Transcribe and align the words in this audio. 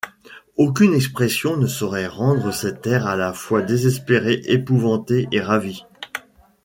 Aucune 0.57 0.95
expression 0.95 1.57
ne 1.57 1.67
saurait 1.67 2.07
rendre 2.07 2.51
cet 2.51 2.87
air 2.87 3.05
à 3.05 3.15
la 3.15 3.33
fois 3.33 3.61
désespéré, 3.61 4.41
épouvanté 4.45 5.27
et 5.31 5.41
ravi. 5.41 5.83